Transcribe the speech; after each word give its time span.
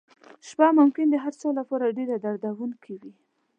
شپه 0.47 0.67
ممکن 0.79 1.05
د 1.09 1.15
هغه 1.23 1.37
چا 1.41 1.49
لپاره 1.59 1.95
ډېره 1.97 2.15
دردونکې 2.25 2.93
وي. 3.01 3.13